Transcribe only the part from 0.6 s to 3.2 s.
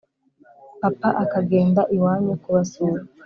papa akagenda iwanyu kubasura